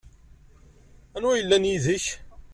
Anwa 1.15 1.31
i 1.35 1.37
yellan 1.39 1.67
yid-k? 1.69 2.05